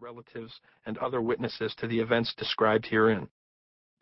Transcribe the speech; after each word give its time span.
relatives, 0.00 0.60
and 0.84 0.98
other 0.98 1.22
witnesses 1.22 1.74
to 1.78 1.86
the 1.86 1.98
events 1.98 2.34
described 2.36 2.86
herein. 2.86 3.28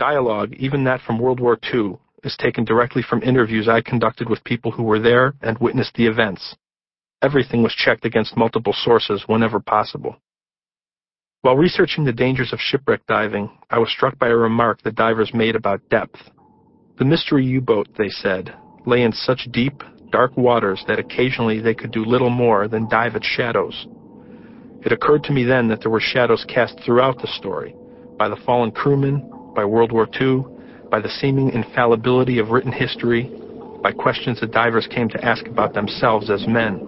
Dialogue, 0.01 0.53
even 0.55 0.83
that 0.85 1.01
from 1.01 1.21
World 1.21 1.39
War 1.39 1.57
II, 1.73 1.99
is 2.25 2.37
taken 2.37 2.65
directly 2.65 3.01
from 3.03 3.23
interviews 3.23 3.69
I 3.69 3.81
conducted 3.81 4.28
with 4.28 4.42
people 4.42 4.72
who 4.72 4.83
were 4.83 4.99
there 4.99 5.34
and 5.41 5.57
witnessed 5.58 5.94
the 5.94 6.07
events. 6.07 6.57
Everything 7.22 7.62
was 7.62 7.75
checked 7.75 8.04
against 8.04 8.36
multiple 8.36 8.72
sources 8.72 9.22
whenever 9.29 9.61
possible. 9.61 10.16
While 11.43 11.57
researching 11.57 12.04
the 12.04 12.12
dangers 12.12 12.52
of 12.52 12.58
shipwreck 12.61 13.06
diving, 13.06 13.56
I 13.70 13.79
was 13.79 13.90
struck 13.90 14.18
by 14.18 14.29
a 14.29 14.36
remark 14.36 14.82
the 14.82 14.90
divers 14.90 15.32
made 15.32 15.54
about 15.54 15.88
depth. 15.90 16.18
The 16.98 17.04
mystery 17.04 17.45
U-boat, 17.45 17.88
they 17.96 18.08
said, 18.08 18.52
lay 18.84 19.02
in 19.02 19.12
such 19.12 19.48
deep, 19.52 19.82
dark 20.11 20.36
waters 20.36 20.84
that 20.88 20.98
occasionally 20.98 21.61
they 21.61 21.74
could 21.74 21.92
do 21.92 22.04
little 22.04 22.30
more 22.30 22.66
than 22.66 22.88
dive 22.88 23.14
at 23.14 23.22
shadows. 23.22 23.86
It 24.85 24.93
occurred 24.93 25.25
to 25.25 25.32
me 25.32 25.45
then 25.45 25.69
that 25.69 25.80
there 25.80 25.91
were 25.91 26.01
shadows 26.01 26.45
cast 26.46 26.79
throughout 26.80 27.21
the 27.21 27.27
story, 27.39 27.75
by 28.19 28.29
the 28.29 28.37
fallen 28.45 28.70
crewmen, 28.70 29.30
by 29.55 29.65
World 29.65 29.92
War 29.92 30.06
II, 30.20 30.45
by 30.91 31.01
the 31.01 31.09
seeming 31.09 31.51
infallibility 31.51 32.38
of 32.38 32.51
written 32.51 32.73
history, 32.73 33.30
by 33.83 33.92
questions 33.92 34.41
the 34.41 34.47
divers 34.47 34.87
came 34.87 35.09
to 35.09 35.25
ask 35.25 35.47
about 35.47 35.73
themselves 35.73 36.30
as 36.30 36.47
men. 36.47 36.87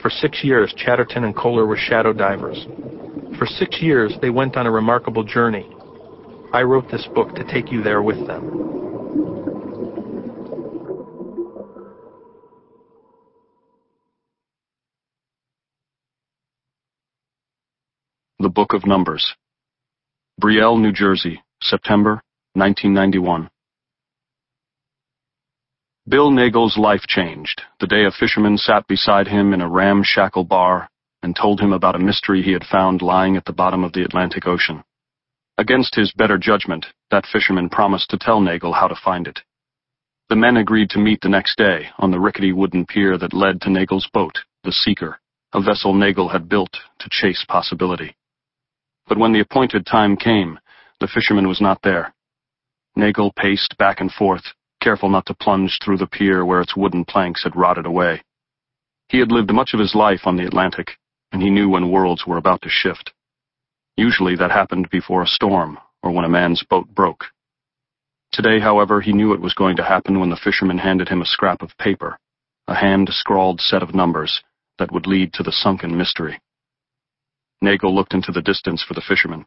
For 0.00 0.08
six 0.10 0.42
years, 0.42 0.72
Chatterton 0.76 1.24
and 1.24 1.36
Kohler 1.36 1.66
were 1.66 1.76
shadow 1.76 2.12
divers. 2.12 2.66
For 3.38 3.46
six 3.46 3.82
years, 3.82 4.14
they 4.22 4.30
went 4.30 4.56
on 4.56 4.66
a 4.66 4.70
remarkable 4.70 5.24
journey. 5.24 5.68
I 6.52 6.62
wrote 6.62 6.90
this 6.90 7.06
book 7.14 7.34
to 7.34 7.44
take 7.44 7.70
you 7.70 7.82
there 7.82 8.02
with 8.02 8.26
them. 8.26 8.73
Book 18.54 18.72
of 18.72 18.86
Numbers. 18.86 19.34
Brielle, 20.40 20.80
New 20.80 20.92
Jersey, 20.92 21.42
September 21.60 22.22
1991. 22.52 23.50
Bill 26.06 26.30
Nagel's 26.30 26.78
life 26.78 27.02
changed 27.08 27.62
the 27.80 27.88
day 27.88 28.04
a 28.04 28.12
fisherman 28.12 28.56
sat 28.56 28.86
beside 28.86 29.26
him 29.26 29.52
in 29.52 29.60
a 29.60 29.68
ramshackle 29.68 30.44
bar 30.44 30.88
and 31.24 31.34
told 31.34 31.60
him 31.60 31.72
about 31.72 31.96
a 31.96 31.98
mystery 31.98 32.42
he 32.42 32.52
had 32.52 32.62
found 32.62 33.02
lying 33.02 33.36
at 33.36 33.44
the 33.44 33.52
bottom 33.52 33.82
of 33.82 33.92
the 33.92 34.04
Atlantic 34.04 34.46
Ocean. 34.46 34.84
Against 35.58 35.96
his 35.96 36.12
better 36.12 36.38
judgment, 36.38 36.86
that 37.10 37.26
fisherman 37.26 37.68
promised 37.68 38.08
to 38.10 38.18
tell 38.18 38.40
Nagel 38.40 38.72
how 38.72 38.86
to 38.86 38.94
find 39.04 39.26
it. 39.26 39.40
The 40.28 40.36
men 40.36 40.58
agreed 40.58 40.90
to 40.90 41.00
meet 41.00 41.22
the 41.22 41.28
next 41.28 41.58
day 41.58 41.88
on 41.98 42.12
the 42.12 42.20
rickety 42.20 42.52
wooden 42.52 42.86
pier 42.86 43.18
that 43.18 43.34
led 43.34 43.60
to 43.62 43.70
Nagel's 43.70 44.08
boat, 44.14 44.38
the 44.62 44.70
Seeker, 44.70 45.18
a 45.52 45.60
vessel 45.60 45.92
Nagel 45.92 46.28
had 46.28 46.48
built 46.48 46.76
to 47.00 47.08
chase 47.10 47.44
possibility. 47.48 48.14
But 49.06 49.18
when 49.18 49.32
the 49.32 49.40
appointed 49.40 49.86
time 49.86 50.16
came, 50.16 50.58
the 51.00 51.08
fisherman 51.08 51.48
was 51.48 51.60
not 51.60 51.80
there. 51.82 52.14
Nagel 52.96 53.32
paced 53.36 53.76
back 53.76 54.00
and 54.00 54.10
forth, 54.10 54.44
careful 54.80 55.08
not 55.08 55.26
to 55.26 55.34
plunge 55.34 55.78
through 55.82 55.98
the 55.98 56.06
pier 56.06 56.44
where 56.44 56.60
its 56.60 56.76
wooden 56.76 57.04
planks 57.04 57.42
had 57.42 57.56
rotted 57.56 57.86
away. 57.86 58.22
He 59.08 59.18
had 59.18 59.32
lived 59.32 59.52
much 59.52 59.74
of 59.74 59.80
his 59.80 59.94
life 59.94 60.22
on 60.26 60.36
the 60.36 60.46
Atlantic, 60.46 60.98
and 61.32 61.42
he 61.42 61.50
knew 61.50 61.68
when 61.68 61.90
worlds 61.90 62.26
were 62.26 62.36
about 62.36 62.62
to 62.62 62.68
shift. 62.68 63.12
Usually 63.96 64.36
that 64.36 64.50
happened 64.50 64.88
before 64.90 65.22
a 65.22 65.26
storm, 65.26 65.78
or 66.02 66.10
when 66.10 66.24
a 66.24 66.28
man's 66.28 66.62
boat 66.62 66.88
broke. 66.94 67.24
Today, 68.32 68.58
however, 68.58 69.00
he 69.00 69.12
knew 69.12 69.32
it 69.32 69.40
was 69.40 69.54
going 69.54 69.76
to 69.76 69.84
happen 69.84 70.18
when 70.18 70.30
the 70.30 70.36
fisherman 70.42 70.78
handed 70.78 71.08
him 71.08 71.22
a 71.22 71.26
scrap 71.26 71.62
of 71.62 71.76
paper, 71.78 72.18
a 72.66 72.74
hand-scrawled 72.74 73.60
set 73.60 73.82
of 73.82 73.94
numbers 73.94 74.42
that 74.78 74.90
would 74.90 75.06
lead 75.06 75.32
to 75.34 75.42
the 75.42 75.52
sunken 75.52 75.96
mystery. 75.96 76.40
Nagel 77.64 77.94
looked 77.94 78.14
into 78.14 78.30
the 78.30 78.42
distance 78.42 78.82
for 78.82 78.94
the 78.94 79.00
fisherman. 79.00 79.46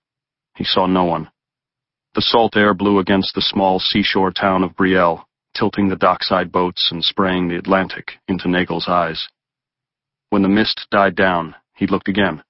He 0.55 0.63
saw 0.63 0.87
no 0.87 1.05
one. 1.05 1.29
The 2.15 2.21
salt 2.21 2.57
air 2.57 2.73
blew 2.73 2.97
against 2.97 3.35
the 3.35 3.41
small 3.41 3.79
seashore 3.79 4.31
town 4.31 4.63
of 4.63 4.75
Brielle, 4.75 5.25
tilting 5.55 5.87
the 5.87 5.95
dockside 5.95 6.51
boats 6.51 6.89
and 6.91 7.03
spraying 7.03 7.47
the 7.47 7.57
Atlantic 7.57 8.13
into 8.27 8.49
Nagel's 8.49 8.87
eyes. 8.87 9.27
When 10.31 10.41
the 10.41 10.49
mist 10.49 10.87
died 10.89 11.15
down, 11.15 11.55
he 11.75 11.85
looked 11.85 12.07
again. 12.07 12.43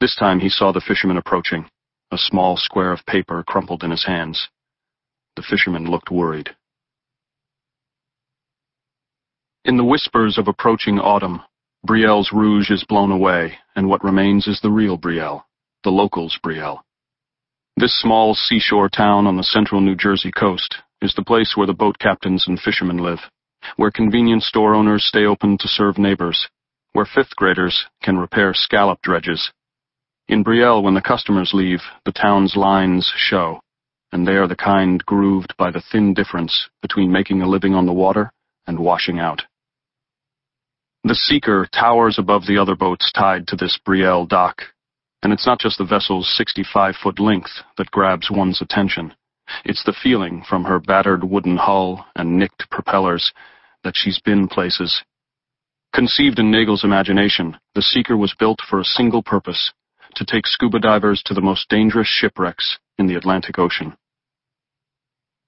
This 0.00 0.16
time 0.16 0.40
he 0.40 0.48
saw 0.48 0.72
the 0.72 0.80
fisherman 0.80 1.18
approaching, 1.18 1.68
a 2.10 2.16
small 2.16 2.56
square 2.56 2.92
of 2.92 3.04
paper 3.04 3.44
crumpled 3.46 3.84
in 3.84 3.90
his 3.90 4.06
hands. 4.06 4.48
The 5.36 5.42
fisherman 5.42 5.84
looked 5.84 6.10
worried. 6.10 6.56
In 9.64 9.76
the 9.76 9.84
whispers 9.84 10.38
of 10.38 10.48
approaching 10.48 10.98
autumn, 10.98 11.42
Brielle's 11.88 12.32
rouge 12.34 12.70
is 12.70 12.84
blown 12.84 13.10
away, 13.10 13.56
and 13.74 13.88
what 13.88 14.04
remains 14.04 14.46
is 14.46 14.60
the 14.60 14.70
real 14.70 14.98
Brielle, 14.98 15.44
the 15.84 15.90
locals' 15.90 16.38
Brielle. 16.44 16.80
This 17.78 17.98
small 17.98 18.34
seashore 18.34 18.90
town 18.90 19.26
on 19.26 19.38
the 19.38 19.42
central 19.42 19.80
New 19.80 19.96
Jersey 19.96 20.30
coast 20.30 20.76
is 21.00 21.14
the 21.14 21.24
place 21.24 21.54
where 21.56 21.66
the 21.66 21.72
boat 21.72 21.98
captains 21.98 22.44
and 22.46 22.60
fishermen 22.60 22.98
live, 22.98 23.20
where 23.76 23.90
convenience 23.90 24.46
store 24.46 24.74
owners 24.74 25.06
stay 25.06 25.24
open 25.24 25.56
to 25.56 25.66
serve 25.66 25.96
neighbors, 25.96 26.48
where 26.92 27.06
fifth 27.06 27.34
graders 27.36 27.86
can 28.02 28.18
repair 28.18 28.52
scallop 28.52 29.00
dredges. 29.00 29.50
In 30.28 30.44
Brielle, 30.44 30.82
when 30.82 30.92
the 30.92 31.00
customers 31.00 31.52
leave, 31.54 31.80
the 32.04 32.12
town's 32.12 32.54
lines 32.54 33.10
show, 33.16 33.60
and 34.12 34.28
they 34.28 34.36
are 34.36 34.46
the 34.46 34.56
kind 34.56 35.02
grooved 35.06 35.54
by 35.56 35.70
the 35.70 35.82
thin 35.90 36.12
difference 36.12 36.68
between 36.82 37.10
making 37.10 37.40
a 37.40 37.48
living 37.48 37.74
on 37.74 37.86
the 37.86 37.94
water 37.94 38.30
and 38.66 38.78
washing 38.78 39.18
out. 39.18 39.44
The 41.04 41.14
Seeker 41.14 41.66
towers 41.72 42.18
above 42.18 42.46
the 42.46 42.58
other 42.58 42.74
boats 42.74 43.12
tied 43.12 43.46
to 43.48 43.56
this 43.56 43.78
Brielle 43.86 44.28
dock, 44.28 44.62
and 45.22 45.32
it's 45.32 45.46
not 45.46 45.60
just 45.60 45.78
the 45.78 45.84
vessel's 45.84 46.28
65-foot 46.38 47.20
length 47.20 47.52
that 47.76 47.90
grabs 47.90 48.30
one's 48.30 48.60
attention. 48.60 49.14
It's 49.64 49.84
the 49.84 49.96
feeling 50.02 50.42
from 50.48 50.64
her 50.64 50.80
battered 50.80 51.22
wooden 51.22 51.56
hull 51.56 52.04
and 52.16 52.36
nicked 52.36 52.68
propellers 52.70 53.32
that 53.84 53.94
she's 53.96 54.20
been 54.20 54.48
places. 54.48 55.02
Conceived 55.94 56.38
in 56.38 56.50
Nagel's 56.50 56.84
imagination, 56.84 57.56
the 57.74 57.82
Seeker 57.82 58.16
was 58.16 58.34
built 58.38 58.58
for 58.68 58.80
a 58.80 58.84
single 58.84 59.22
purpose, 59.22 59.72
to 60.16 60.24
take 60.24 60.46
scuba 60.46 60.80
divers 60.80 61.22
to 61.24 61.34
the 61.34 61.40
most 61.40 61.68
dangerous 61.68 62.08
shipwrecks 62.08 62.78
in 62.98 63.06
the 63.06 63.14
Atlantic 63.14 63.58
Ocean. 63.58 63.96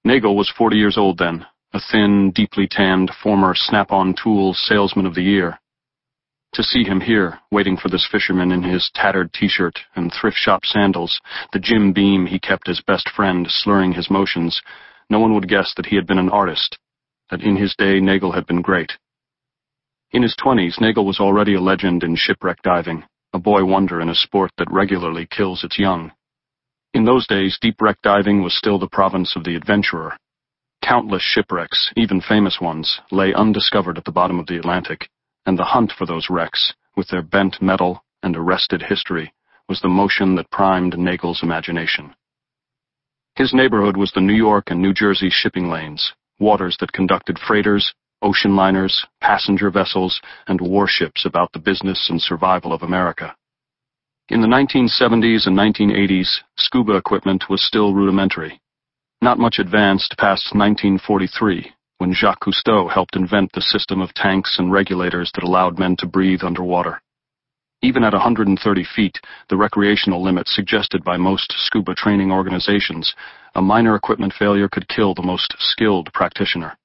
Nagel 0.03 0.35
was 0.35 0.51
40 0.57 0.77
years 0.77 0.97
old 0.97 1.17
then, 1.17 1.45
a 1.73 1.79
thin, 1.79 2.31
deeply 2.31 2.67
tanned 2.69 3.11
former 3.23 3.53
Snap-on 3.55 4.13
Tools 4.21 4.61
Salesman 4.67 5.05
of 5.05 5.15
the 5.15 5.23
Year. 5.23 5.57
To 6.55 6.63
see 6.63 6.83
him 6.83 6.99
here, 6.99 7.39
waiting 7.49 7.77
for 7.77 7.87
this 7.87 8.05
fisherman 8.11 8.51
in 8.51 8.61
his 8.61 8.91
tattered 8.93 9.31
t-shirt 9.31 9.79
and 9.95 10.11
thrift 10.11 10.35
shop 10.35 10.65
sandals, 10.65 11.17
the 11.53 11.59
Jim 11.59 11.93
Beam 11.93 12.25
he 12.25 12.39
kept 12.39 12.67
as 12.67 12.81
best 12.85 13.07
friend 13.15 13.47
slurring 13.49 13.93
his 13.93 14.09
motions, 14.09 14.61
no 15.09 15.19
one 15.19 15.33
would 15.33 15.47
guess 15.47 15.73
that 15.77 15.85
he 15.85 15.95
had 15.95 16.05
been 16.05 16.17
an 16.17 16.29
artist, 16.29 16.77
that 17.29 17.41
in 17.41 17.55
his 17.55 17.73
day 17.77 18.01
Nagel 18.01 18.33
had 18.33 18.45
been 18.45 18.61
great. 18.61 18.91
In 20.11 20.23
his 20.23 20.35
twenties, 20.35 20.77
Nagel 20.81 21.05
was 21.05 21.21
already 21.21 21.53
a 21.53 21.61
legend 21.61 22.03
in 22.03 22.17
shipwreck 22.17 22.61
diving, 22.63 23.05
a 23.31 23.39
boy 23.39 23.63
wonder 23.63 24.01
in 24.01 24.09
a 24.09 24.15
sport 24.15 24.51
that 24.57 24.69
regularly 24.69 25.25
kills 25.25 25.63
its 25.63 25.79
young. 25.79 26.11
In 26.93 27.05
those 27.05 27.25
days, 27.27 27.57
deep 27.61 27.81
wreck 27.81 28.01
diving 28.03 28.43
was 28.43 28.57
still 28.57 28.77
the 28.77 28.89
province 28.89 29.37
of 29.37 29.45
the 29.45 29.55
adventurer, 29.55 30.17
Countless 30.81 31.21
shipwrecks, 31.21 31.91
even 31.95 32.21
famous 32.21 32.59
ones, 32.59 32.99
lay 33.11 33.33
undiscovered 33.33 33.97
at 33.97 34.05
the 34.05 34.11
bottom 34.11 34.39
of 34.39 34.47
the 34.47 34.57
Atlantic, 34.57 35.09
and 35.45 35.57
the 35.57 35.63
hunt 35.63 35.91
for 35.91 36.05
those 36.05 36.29
wrecks, 36.29 36.73
with 36.95 37.07
their 37.09 37.21
bent 37.21 37.61
metal 37.61 38.03
and 38.23 38.35
arrested 38.35 38.81
history, 38.81 39.33
was 39.69 39.79
the 39.81 39.87
motion 39.87 40.35
that 40.35 40.49
primed 40.51 40.97
Nagel's 40.97 41.43
imagination. 41.43 42.13
His 43.35 43.53
neighborhood 43.53 43.95
was 43.95 44.11
the 44.11 44.21
New 44.21 44.33
York 44.33 44.71
and 44.71 44.81
New 44.81 44.93
Jersey 44.93 45.29
shipping 45.29 45.69
lanes, 45.69 46.13
waters 46.39 46.75
that 46.79 46.91
conducted 46.91 47.39
freighters, 47.39 47.93
ocean 48.21 48.55
liners, 48.55 49.05
passenger 49.21 49.69
vessels, 49.71 50.21
and 50.47 50.59
warships 50.59 51.25
about 51.25 51.51
the 51.53 51.59
business 51.59 52.09
and 52.09 52.21
survival 52.21 52.73
of 52.73 52.83
America. 52.83 53.35
In 54.29 54.41
the 54.41 54.47
1970s 54.47 55.47
and 55.47 55.57
1980s, 55.57 56.39
scuba 56.57 56.93
equipment 56.95 57.45
was 57.49 57.65
still 57.65 57.93
rudimentary, 57.93 58.60
not 59.23 59.37
much 59.37 59.59
advanced 59.59 60.15
past 60.17 60.55
1943, 60.55 61.71
when 61.99 62.11
Jacques 62.11 62.39
Cousteau 62.39 62.89
helped 62.89 63.15
invent 63.15 63.51
the 63.53 63.61
system 63.61 64.01
of 64.01 64.11
tanks 64.15 64.57
and 64.57 64.71
regulators 64.71 65.31
that 65.35 65.43
allowed 65.43 65.77
men 65.77 65.95
to 65.97 66.07
breathe 66.07 66.43
underwater. 66.43 66.99
Even 67.83 68.03
at 68.03 68.13
130 68.13 68.83
feet, 68.95 69.19
the 69.49 69.57
recreational 69.57 70.23
limit 70.23 70.47
suggested 70.47 71.03
by 71.03 71.17
most 71.17 71.53
scuba 71.55 71.93
training 71.93 72.31
organizations, 72.31 73.13
a 73.53 73.61
minor 73.61 73.95
equipment 73.95 74.33
failure 74.33 74.67
could 74.67 74.87
kill 74.87 75.13
the 75.13 75.21
most 75.21 75.53
skilled 75.59 76.11
practitioner. 76.13 76.75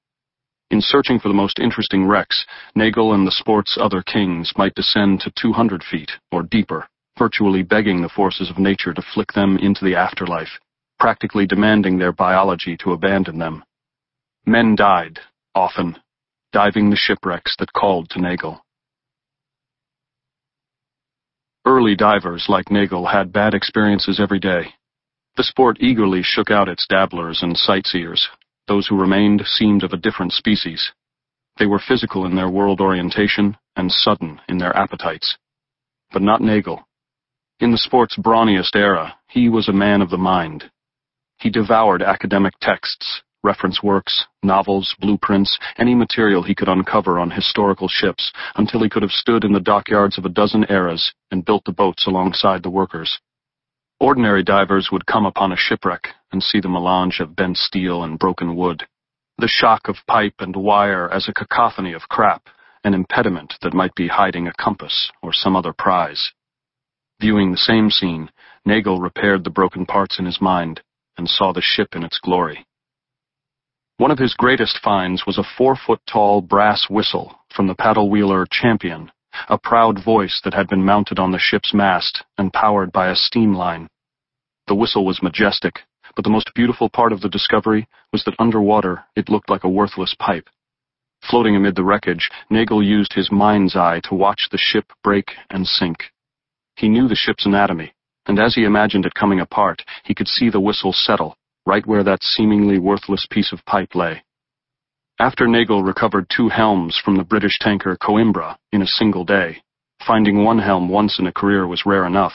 In 0.69 0.81
searching 0.81 1.19
for 1.19 1.29
the 1.29 1.33
most 1.33 1.57
interesting 1.57 2.05
wrecks, 2.05 2.45
Nagel 2.75 3.13
and 3.13 3.25
the 3.25 3.31
sport's 3.31 3.79
other 3.81 4.03
kings 4.03 4.53
might 4.57 4.75
descend 4.75 5.21
to 5.21 5.31
200 5.41 5.83
feet 5.83 6.11
or 6.31 6.43
deeper, 6.43 6.87
virtually 7.17 7.63
begging 7.63 8.01
the 8.01 8.09
forces 8.09 8.51
of 8.51 8.59
nature 8.59 8.93
to 8.93 9.01
flick 9.13 9.33
them 9.33 9.57
into 9.57 9.83
the 9.83 9.95
afterlife 9.95 10.59
practically 10.99 11.45
demanding 11.45 11.97
their 11.97 12.11
biology 12.11 12.77
to 12.77 12.93
abandon 12.93 13.37
them. 13.39 13.63
Men 14.45 14.75
died, 14.75 15.19
often, 15.53 15.97
diving 16.51 16.89
the 16.89 16.95
shipwrecks 16.95 17.55
that 17.59 17.73
called 17.73 18.09
to 18.11 18.21
Nagel. 18.21 18.61
Early 21.65 21.95
divers 21.95 22.45
like 22.47 22.71
Nagel 22.71 23.05
had 23.05 23.33
bad 23.33 23.53
experiences 23.53 24.19
every 24.19 24.39
day. 24.39 24.73
The 25.35 25.43
sport 25.43 25.77
eagerly 25.81 26.23
shook 26.23 26.49
out 26.49 26.69
its 26.69 26.87
dabblers 26.87 27.43
and 27.43 27.57
sightseers. 27.57 28.29
Those 28.67 28.87
who 28.87 28.99
remained 28.99 29.43
seemed 29.45 29.83
of 29.83 29.93
a 29.93 29.97
different 29.97 30.33
species. 30.33 30.91
They 31.57 31.65
were 31.65 31.79
physical 31.79 32.25
in 32.25 32.35
their 32.35 32.49
world 32.49 32.81
orientation 32.81 33.57
and 33.75 33.91
sudden 33.91 34.39
in 34.47 34.57
their 34.57 34.75
appetites. 34.75 35.37
But 36.11 36.21
not 36.21 36.41
Nagel. 36.41 36.87
In 37.59 37.71
the 37.71 37.77
sport's 37.77 38.17
brawniest 38.17 38.75
era, 38.75 39.15
he 39.27 39.49
was 39.49 39.67
a 39.67 39.73
man 39.73 40.01
of 40.01 40.09
the 40.09 40.17
mind. 40.17 40.71
He 41.39 41.49
devoured 41.51 42.01
academic 42.01 42.55
texts, 42.59 43.21
reference 43.43 43.83
works, 43.83 44.25
novels, 44.41 44.95
blueprints, 44.99 45.57
any 45.77 45.93
material 45.93 46.41
he 46.41 46.55
could 46.55 46.67
uncover 46.67 47.19
on 47.19 47.29
historical 47.29 47.87
ships, 47.87 48.33
until 48.55 48.81
he 48.81 48.89
could 48.89 49.03
have 49.03 49.11
stood 49.11 49.43
in 49.43 49.53
the 49.53 49.59
dockyards 49.59 50.17
of 50.17 50.25
a 50.25 50.29
dozen 50.29 50.65
eras 50.69 51.13
and 51.29 51.45
built 51.45 51.63
the 51.65 51.71
boats 51.71 52.07
alongside 52.07 52.63
the 52.63 52.71
workers. 52.71 53.19
Ordinary 53.99 54.43
divers 54.43 54.89
would 54.91 55.05
come 55.05 55.25
upon 55.25 55.51
a 55.51 55.57
shipwreck 55.57 56.09
and 56.31 56.41
see 56.41 56.59
the 56.59 56.69
melange 56.69 57.19
of 57.19 57.35
bent 57.35 57.57
steel 57.57 58.03
and 58.03 58.19
broken 58.19 58.55
wood, 58.55 58.87
the 59.37 59.47
shock 59.47 59.87
of 59.87 60.05
pipe 60.07 60.35
and 60.39 60.55
wire 60.55 61.09
as 61.11 61.27
a 61.27 61.33
cacophony 61.33 61.93
of 61.93 62.09
crap, 62.09 62.49
an 62.83 62.95
impediment 62.95 63.53
that 63.61 63.73
might 63.73 63.93
be 63.95 64.07
hiding 64.07 64.47
a 64.47 64.53
compass 64.53 65.11
or 65.21 65.31
some 65.33 65.55
other 65.55 65.73
prize. 65.73 66.31
Viewing 67.19 67.51
the 67.51 67.57
same 67.57 67.89
scene, 67.89 68.29
Nagel 68.65 68.99
repaired 68.99 69.43
the 69.43 69.49
broken 69.49 69.85
parts 69.85 70.19
in 70.19 70.25
his 70.25 70.41
mind 70.41 70.81
and 71.17 71.29
saw 71.29 71.51
the 71.51 71.61
ship 71.61 71.89
in 71.95 72.03
its 72.03 72.19
glory. 72.19 72.65
One 73.97 74.11
of 74.11 74.19
his 74.19 74.35
greatest 74.35 74.79
finds 74.83 75.25
was 75.25 75.37
a 75.37 75.47
four-foot-tall 75.57 76.41
brass 76.41 76.87
whistle 76.89 77.39
from 77.55 77.67
the 77.67 77.75
paddle 77.75 78.09
wheeler 78.09 78.45
Champion, 78.49 79.11
a 79.49 79.57
proud 79.57 80.03
voice 80.03 80.39
that 80.43 80.53
had 80.53 80.67
been 80.67 80.85
mounted 80.85 81.17
on 81.17 81.31
the 81.31 81.39
ship's 81.39 81.73
mast 81.73 82.23
and 82.37 82.53
powered 82.53 82.91
by 82.91 83.09
a 83.09 83.15
steam 83.15 83.53
line. 83.53 83.87
The 84.67 84.75
whistle 84.75 85.05
was 85.05 85.23
majestic, 85.23 85.79
but 86.15 86.23
the 86.23 86.29
most 86.29 86.53
beautiful 86.53 86.89
part 86.89 87.11
of 87.11 87.21
the 87.21 87.29
discovery 87.29 87.87
was 88.11 88.23
that 88.25 88.35
underwater 88.39 89.03
it 89.15 89.29
looked 89.29 89.49
like 89.49 89.63
a 89.63 89.69
worthless 89.69 90.15
pipe. 90.19 90.47
Floating 91.29 91.55
amid 91.55 91.75
the 91.75 91.83
wreckage, 91.83 92.29
Nagel 92.49 92.83
used 92.83 93.13
his 93.13 93.31
mind's 93.31 93.75
eye 93.75 94.01
to 94.03 94.15
watch 94.15 94.49
the 94.51 94.57
ship 94.57 94.91
break 95.03 95.31
and 95.49 95.65
sink. 95.65 96.11
He 96.75 96.87
knew 96.87 97.07
the 97.07 97.15
ship's 97.15 97.45
anatomy, 97.45 97.93
and 98.27 98.39
as 98.39 98.55
he 98.55 98.65
imagined 98.65 99.05
it 99.05 99.13
coming 99.13 99.39
apart, 99.39 99.83
he 100.03 100.13
could 100.13 100.27
see 100.27 100.49
the 100.49 100.59
whistle 100.59 100.91
settle, 100.91 101.35
right 101.65 101.85
where 101.85 102.03
that 102.03 102.21
seemingly 102.21 102.77
worthless 102.77 103.25
piece 103.29 103.51
of 103.53 103.65
pipe 103.65 103.95
lay. 103.95 104.21
After 105.19 105.47
Nagel 105.47 105.81
recovered 105.83 106.29
two 106.29 106.49
helms 106.49 106.99
from 107.03 107.15
the 107.15 107.23
British 107.23 107.57
tanker 107.59 107.97
Coimbra 107.97 108.57
in 108.71 108.81
a 108.81 108.87
single 108.87 109.25
day, 109.25 109.61
finding 110.05 110.43
one 110.43 110.59
helm 110.59 110.89
once 110.89 111.17
in 111.19 111.27
a 111.27 111.33
career 111.33 111.65
was 111.65 111.85
rare 111.85 112.05
enough. 112.05 112.33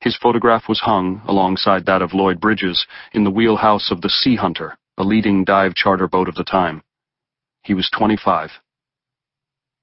His 0.00 0.16
photograph 0.16 0.68
was 0.68 0.80
hung, 0.80 1.22
alongside 1.26 1.86
that 1.86 2.02
of 2.02 2.14
Lloyd 2.14 2.38
Bridges, 2.38 2.86
in 3.12 3.24
the 3.24 3.30
wheelhouse 3.30 3.90
of 3.90 4.02
the 4.02 4.10
Sea 4.10 4.36
Hunter, 4.36 4.76
a 4.98 5.02
leading 5.02 5.42
dive 5.42 5.74
charter 5.74 6.06
boat 6.06 6.28
of 6.28 6.34
the 6.34 6.44
time. 6.44 6.82
He 7.64 7.74
was 7.74 7.90
25. 7.90 8.50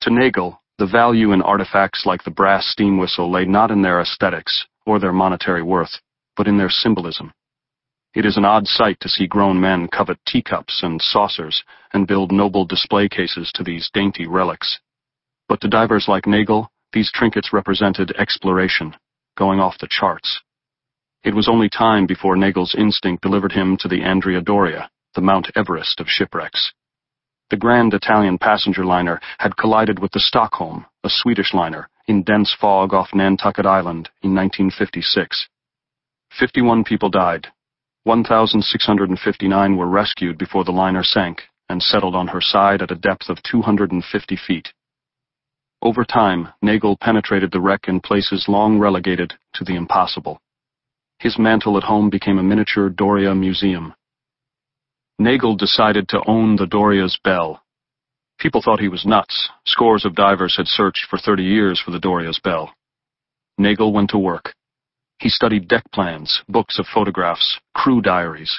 To 0.02 0.10
Nagel, 0.10 0.62
the 0.78 0.86
value 0.86 1.34
in 1.34 1.42
artifacts 1.42 2.06
like 2.06 2.24
the 2.24 2.32
brass 2.32 2.68
steam 2.68 2.98
whistle 2.98 3.30
lay 3.30 3.46
not 3.46 3.72
in 3.72 3.82
their 3.82 4.00
aesthetics 4.00 4.66
or 4.86 5.00
their 5.00 5.14
monetary 5.14 5.64
worth, 5.64 6.00
but 6.36 6.48
in 6.48 6.58
their 6.58 6.70
symbolism. 6.70 7.32
It 8.14 8.26
is 8.26 8.38
an 8.38 8.46
odd 8.46 8.68
sight 8.68 9.00
to 9.00 9.10
see 9.10 9.26
grown 9.26 9.60
men 9.60 9.88
covet 9.88 10.20
teacups 10.28 10.82
and 10.84 11.02
saucers 11.02 11.64
and 11.94 12.08
build 12.08 12.32
noble 12.32 12.66
display 12.66 13.10
cases 13.10 13.52
to 13.56 13.64
these 13.64 13.90
dainty 13.94 14.28
relics. 14.28 14.80
But 15.48 15.62
to 15.62 15.68
divers 15.68 16.08
like 16.08 16.28
Nagel, 16.28 16.70
these 16.92 17.12
trinkets 17.12 17.52
represented 17.52 18.14
exploration, 18.18 18.96
going 19.36 19.60
off 19.60 19.80
the 19.80 19.88
charts. 19.90 20.42
It 21.24 21.34
was 21.34 21.50
only 21.50 21.70
time 21.70 22.06
before 22.06 22.36
Nagel's 22.36 22.76
instinct 22.76 23.24
delivered 23.24 23.54
him 23.54 23.78
to 23.78 23.88
the 23.88 24.04
Andrea 24.04 24.42
Doria, 24.42 24.90
the 25.16 25.22
Mount 25.22 25.50
Everest 25.56 26.00
of 26.00 26.08
shipwrecks. 26.08 26.72
The 27.50 27.58
grand 27.58 27.94
Italian 27.94 28.38
passenger 28.38 28.86
liner 28.86 29.20
had 29.40 29.58
collided 29.58 30.00
with 30.00 30.12
the 30.12 30.20
Stockholm, 30.20 30.86
a 31.04 31.10
Swedish 31.10 31.54
liner, 31.54 31.90
in 32.08 32.24
dense 32.24 32.56
fog 32.60 32.94
off 32.94 33.14
Nantucket 33.14 33.66
Island 33.66 34.10
in 34.22 34.34
1956. 34.36 35.48
Fifty-one 36.38 36.84
people 36.84 37.10
died, 37.10 37.48
1,659 38.06 39.78
were 39.78 39.88
rescued 39.88 40.38
before 40.38 40.66
the 40.66 40.72
liner 40.72 41.04
sank 41.04 41.44
and 41.70 41.82
settled 41.82 42.16
on 42.16 42.28
her 42.28 42.42
side 42.42 42.82
at 42.82 42.92
a 42.92 42.96
depth 42.96 43.30
of 43.30 43.42
250 43.44 44.36
feet. 44.36 44.74
Over 45.82 46.04
time, 46.04 46.50
Nagel 46.62 46.98
penetrated 46.98 47.52
the 47.52 47.62
wreck 47.62 47.88
in 47.88 48.02
places 48.02 48.46
long 48.50 48.78
relegated 48.78 49.34
to 49.54 49.64
the 49.64 49.76
impossible. 49.76 50.42
His 51.20 51.40
mantle 51.40 51.78
at 51.78 51.84
home 51.84 52.10
became 52.10 52.40
a 52.40 52.44
miniature 52.44 52.90
Doria 52.90 53.34
museum. 53.34 53.94
Nagel 55.18 55.56
decided 55.56 56.10
to 56.10 56.24
own 56.28 56.58
the 56.58 56.68
Doria's 56.68 57.18
bell. 57.24 57.63
People 58.44 58.62
thought 58.62 58.82
he 58.82 58.90
was 58.90 59.06
nuts. 59.06 59.50
Scores 59.66 60.04
of 60.04 60.16
divers 60.16 60.58
had 60.58 60.68
searched 60.68 61.08
for 61.10 61.18
30 61.18 61.44
years 61.44 61.80
for 61.80 61.92
the 61.92 62.00
Doria's 62.00 62.42
bell. 62.44 62.74
Nagel 63.58 63.94
went 63.94 64.10
to 64.10 64.18
work. 64.18 64.54
He 65.20 65.30
studied 65.30 65.70
deck 65.70 65.84
plans, 65.94 66.42
books 66.50 66.78
of 66.78 66.86
photographs, 66.94 67.62
crew 67.74 68.02
diaries. 68.02 68.54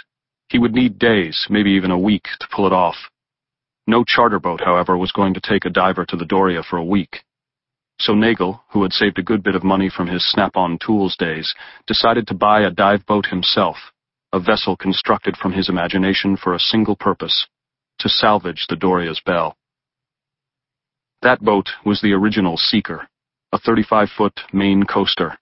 He 0.48 0.58
would 0.58 0.72
need 0.72 0.98
days, 0.98 1.46
maybe 1.50 1.72
even 1.72 1.90
a 1.90 1.98
week, 1.98 2.24
to 2.40 2.48
pull 2.50 2.66
it 2.66 2.72
off. 2.72 2.96
No 3.86 4.04
charter 4.04 4.40
boat, 4.40 4.62
however, 4.64 4.96
was 4.96 5.12
going 5.12 5.34
to 5.34 5.40
take 5.42 5.66
a 5.66 5.70
diver 5.70 6.06
to 6.06 6.16
the 6.16 6.24
Doria 6.24 6.62
for 6.62 6.78
a 6.78 6.84
week. 6.84 7.22
So 7.98 8.14
Nagel, 8.14 8.62
who 8.70 8.84
had 8.84 8.94
saved 8.94 9.18
a 9.18 9.22
good 9.22 9.42
bit 9.42 9.54
of 9.54 9.64
money 9.64 9.90
from 9.94 10.06
his 10.06 10.26
Snap-on 10.32 10.78
Tools 10.78 11.14
days, 11.18 11.54
decided 11.86 12.26
to 12.28 12.34
buy 12.34 12.62
a 12.62 12.70
dive 12.70 13.04
boat 13.04 13.26
himself, 13.26 13.76
a 14.32 14.40
vessel 14.40 14.78
constructed 14.78 15.36
from 15.36 15.52
his 15.52 15.68
imagination 15.68 16.38
for 16.38 16.54
a 16.54 16.58
single 16.58 16.96
purpose, 16.96 17.46
to 17.98 18.08
salvage 18.08 18.64
the 18.70 18.76
Doria's 18.76 19.20
bell. 19.26 19.58
That 21.24 21.40
boat 21.40 21.70
was 21.86 22.02
the 22.02 22.12
original 22.12 22.58
Seeker, 22.58 23.08
a 23.50 23.58
35-foot 23.58 24.40
Maine 24.52 24.84
coaster. 24.84 25.38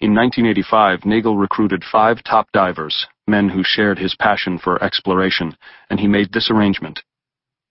In 0.00 0.14
1985, 0.14 1.04
Nagel 1.04 1.36
recruited 1.36 1.84
five 1.84 2.24
top 2.24 2.50
divers, 2.52 3.06
men 3.26 3.50
who 3.50 3.62
shared 3.62 3.98
his 3.98 4.16
passion 4.18 4.58
for 4.58 4.82
exploration, 4.82 5.58
and 5.90 6.00
he 6.00 6.08
made 6.08 6.32
this 6.32 6.50
arrangement. 6.50 7.02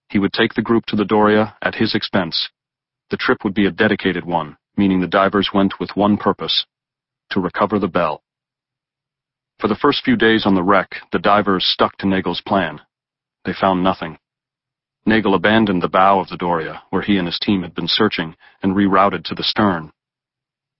He 0.09 0.19
would 0.19 0.31
take 0.31 0.53
the 0.53 0.61
group 0.61 0.85
to 0.85 0.95
the 0.95 1.05
Doria 1.05 1.57
at 1.63 1.73
his 1.73 1.95
expense. 1.95 2.49
The 3.09 3.17
trip 3.17 3.43
would 3.43 3.55
be 3.55 3.65
a 3.65 3.71
dedicated 3.71 4.25
one, 4.25 4.55
meaning 4.77 5.01
the 5.01 5.07
divers 5.07 5.49
went 5.51 5.79
with 5.79 5.95
one 5.95 6.17
purpose, 6.17 6.67
to 7.31 7.39
recover 7.39 7.79
the 7.79 7.87
bell. 7.87 8.21
For 9.57 9.67
the 9.67 9.81
first 9.81 10.03
few 10.05 10.15
days 10.15 10.45
on 10.45 10.53
the 10.53 10.61
wreck, 10.61 10.97
the 11.11 11.17
divers 11.17 11.65
stuck 11.65 11.97
to 11.97 12.07
Nagel's 12.07 12.41
plan. 12.41 12.81
They 13.43 13.53
found 13.59 13.83
nothing. 13.83 14.19
Nagel 15.05 15.35
abandoned 15.35 15.81
the 15.81 15.89
bow 15.89 16.19
of 16.19 16.29
the 16.29 16.37
Doria, 16.37 16.83
where 16.89 17.01
he 17.01 17.17
and 17.17 17.27
his 17.27 17.39
team 17.39 17.63
had 17.63 17.75
been 17.75 17.87
searching, 17.87 18.35
and 18.61 18.75
rerouted 18.75 19.23
to 19.25 19.35
the 19.35 19.43
stern. 19.43 19.91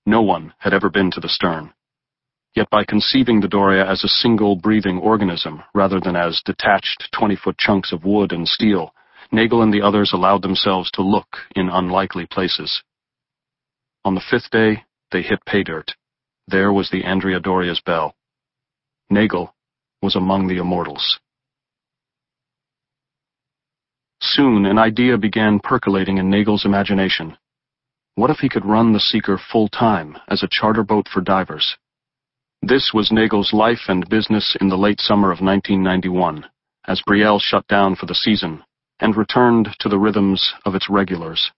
No 0.06 0.22
one 0.22 0.54
had 0.60 0.74
ever 0.74 0.90
been 0.90 1.12
to 1.12 1.20
the 1.20 1.30
stern. 1.30 1.74
Yet 2.56 2.70
by 2.70 2.84
conceiving 2.84 3.42
the 3.42 3.48
Doria 3.48 3.86
as 3.90 4.04
a 4.04 4.08
single 4.08 4.56
breathing 4.56 5.00
organism, 5.00 5.64
rather 5.74 6.00
than 6.00 6.16
as 6.16 6.42
detached 6.46 7.10
20-foot 7.14 7.58
chunks 7.58 7.92
of 7.92 8.06
wood 8.06 8.32
and 8.32 8.48
steel, 8.48 8.94
Nagel 9.32 9.62
and 9.62 9.74
the 9.74 9.82
others 9.82 10.12
allowed 10.14 10.42
themselves 10.42 10.92
to 10.92 11.02
look 11.02 11.38
in 11.56 11.70
unlikely 11.70 12.28
places. 12.28 12.84
On 14.06 14.16
the 14.16 14.22
fifth 14.30 14.52
day, 14.52 14.84
they 15.12 15.22
hit 15.22 15.46
pay 15.46 15.64
dirt. 15.64 15.92
There 16.48 16.72
was 16.72 16.90
the 16.92 17.04
Andrea 17.04 17.40
Doria's 17.40 17.82
bell. 17.84 18.16
Nagel 19.10 19.56
was 20.02 20.16
among 20.16 20.48
the 20.48 20.58
immortals. 20.58 21.20
Soon 24.26 24.66
an 24.66 24.78
idea 24.78 25.18
began 25.18 25.60
percolating 25.60 26.18
in 26.18 26.30
Nagel's 26.30 26.64
imagination. 26.64 27.38
What 28.16 28.30
if 28.30 28.38
he 28.38 28.48
could 28.48 28.66
run 28.66 28.94
the 28.94 29.00
Seeker 29.02 29.38
full-time 29.52 30.18
as 30.30 30.42
a 30.42 30.48
charter 30.50 30.82
boat 30.82 31.10
for 31.10 31.20
divers? 31.20 31.76
This 32.62 32.92
was 32.94 33.12
Nagel's 33.12 33.52
life 33.52 33.90
and 33.90 34.08
business 34.08 34.56
in 34.62 34.70
the 34.70 34.78
late 34.78 35.02
summer 35.02 35.30
of 35.30 35.42
1991, 35.42 36.46
as 36.88 37.02
Brielle 37.06 37.42
shut 37.42 37.68
down 37.68 37.98
for 37.98 38.06
the 38.06 38.16
season 38.16 38.64
and 39.02 39.18
returned 39.18 39.76
to 39.80 39.90
the 39.90 40.00
rhythms 40.00 40.54
of 40.64 40.74
its 40.74 40.90
regulars. 40.90 41.52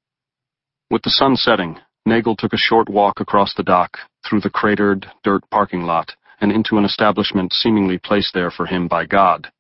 With 0.89 1.03
the 1.03 1.12
sun 1.12 1.36
setting, 1.36 1.77
Nagel 2.07 2.36
took 2.36 2.53
a 2.53 2.57
short 2.57 2.89
walk 2.89 3.19
across 3.19 3.53
the 3.53 3.62
dock, 3.62 4.00
through 4.27 4.41
the 4.41 4.50
cratered, 4.50 5.05
dirt 5.24 5.43
parking 5.51 5.84
lot, 5.84 6.15
and 6.41 6.51
into 6.51 6.79
an 6.79 6.86
establishment 6.86 7.53
seemingly 7.53 8.00
placed 8.00 8.34
there 8.34 8.50
for 8.50 8.65
him 8.65 8.88
by 8.88 9.05
God. 9.05 9.51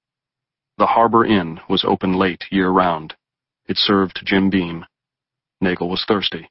The 0.77 0.87
Harbor 0.87 1.23
Inn 1.25 1.61
was 1.69 1.85
open 1.85 2.13
late 2.13 2.43
year-round. 2.51 3.15
It 3.65 3.77
served 3.77 4.21
Jim 4.25 4.49
Beam. 4.49 4.85
Nagel 5.61 5.89
was 5.89 6.03
thirsty. 6.05 6.49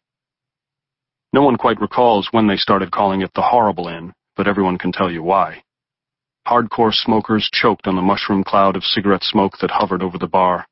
No 1.35 1.43
one 1.43 1.57
quite 1.57 1.81
recalls 1.81 2.29
when 2.31 2.47
they 2.47 2.57
started 2.57 2.91
calling 2.91 3.21
it 3.21 3.33
the 3.35 3.43
Horrible 3.43 3.89
Inn, 3.89 4.15
but 4.35 4.49
everyone 4.49 4.79
can 4.79 4.93
tell 4.93 5.11
you 5.11 5.23
why. 5.23 5.63
Hardcore 6.47 6.95
smokers 6.95 7.51
choked 7.53 7.87
on 7.87 7.97
the 7.97 8.03
mushroom 8.03 8.45
cloud 8.45 8.77
of 8.77 8.85
cigarette 8.85 9.25
smoke 9.25 9.59
that 9.59 9.71
hovered 9.71 10.03
over 10.03 10.17
the 10.17 10.27
bar. 10.27 10.67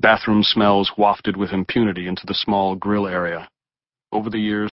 Bathroom 0.00 0.42
smells 0.42 0.92
wafted 0.96 1.36
with 1.36 1.52
impunity 1.52 2.06
into 2.06 2.24
the 2.26 2.34
small 2.34 2.76
grill 2.76 3.06
area. 3.06 3.48
Over 4.10 4.30
the 4.30 4.40
years, 4.40 4.70